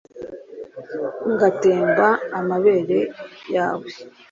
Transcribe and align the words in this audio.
Ngatemba 1.31 2.07
amabere 2.39 2.99
yawe 3.55 3.89